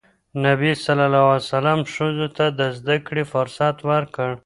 نبي 0.45 0.71
ﷺ 0.85 1.79
ښځو 1.93 2.27
ته 2.37 2.45
د 2.59 2.61
زدهکړې 2.77 3.23
فرصت 3.33 3.75
ورکړ. 3.89 4.29